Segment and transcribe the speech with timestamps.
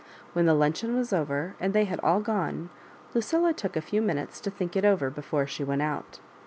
[0.33, 2.71] When the luncheon was over and they had all gone,
[3.13, 6.19] Lu cilla took a few minutes to think it over before she went out.